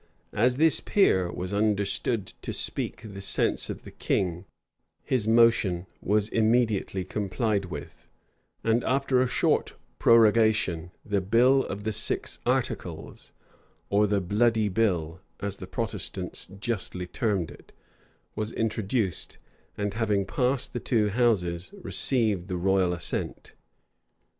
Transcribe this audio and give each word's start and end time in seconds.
As 0.33 0.57
this 0.57 0.79
peer 0.79 1.31
was 1.31 1.53
understood 1.53 2.33
to 2.41 2.53
speak 2.53 3.13
the 3.13 3.21
sense 3.21 3.69
of 3.69 3.83
the 3.83 3.91
king, 3.91 4.45
his 5.03 5.27
motion 5.27 5.85
was 6.01 6.27
immediately 6.29 7.03
complied 7.05 7.65
with; 7.65 8.07
and, 8.63 8.83
after 8.83 9.21
a 9.21 9.27
short 9.27 9.75
prorogation, 9.99 10.89
the 11.05 11.21
bill 11.21 11.63
of 11.63 11.83
the 11.83 11.93
"six 11.93 12.39
articles," 12.47 13.31
or 13.91 14.07
the 14.07 14.21
bloody 14.21 14.69
bill, 14.69 15.21
as 15.39 15.57
the 15.57 15.67
Protestants 15.67 16.47
justly 16.47 17.05
termed 17.05 17.51
it, 17.51 17.71
was 18.35 18.51
introduced, 18.53 19.37
and 19.77 19.93
having 19.93 20.25
passed 20.25 20.73
the 20.73 20.79
two 20.79 21.09
houses, 21.09 21.75
received 21.83 22.47
the 22.47 22.57
royal 22.57 22.91
assent. 22.91 23.53